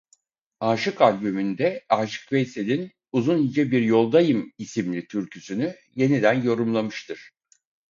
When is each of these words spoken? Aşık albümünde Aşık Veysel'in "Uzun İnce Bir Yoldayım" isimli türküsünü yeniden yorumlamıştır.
Aşık 0.59 1.01
albümünde 1.01 1.85
Aşık 1.89 2.31
Veysel'in 2.31 2.91
"Uzun 3.11 3.37
İnce 3.37 3.71
Bir 3.71 3.81
Yoldayım" 3.81 4.53
isimli 4.57 5.07
türküsünü 5.07 5.75
yeniden 5.95 6.41
yorumlamıştır. 6.41 7.31